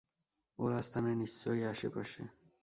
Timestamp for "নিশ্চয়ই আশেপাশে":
1.15-2.21